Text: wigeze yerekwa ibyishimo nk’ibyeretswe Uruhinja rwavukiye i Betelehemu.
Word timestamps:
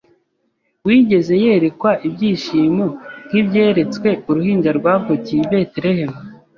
wigeze 0.85 1.33
yerekwa 1.43 1.91
ibyishimo 2.07 2.85
nk’ibyeretswe 3.27 4.09
Uruhinja 4.29 4.71
rwavukiye 4.79 5.39
i 5.45 5.49
Betelehemu. 5.51 6.19